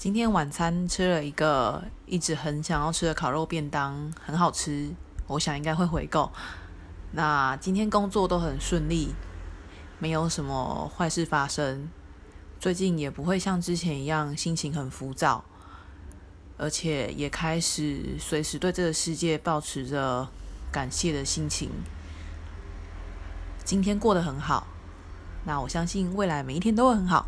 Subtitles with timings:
[0.00, 4.90] 今天晚餐吃了一个一直很想要吃的烤肉便当很好吃
[5.26, 6.32] 我想应该会回购
[7.12, 9.14] 那今天工作都很顺利
[9.98, 11.90] 没有什么坏事发生
[12.58, 15.44] 最近也不会像之前一样心情很浮躁
[16.56, 20.26] 而且也开始随时对这个世界保持着
[20.72, 21.68] 感谢的心情。
[23.64, 24.66] 今天过得很好
[25.44, 27.26] 那我相信未来每一天都会很好。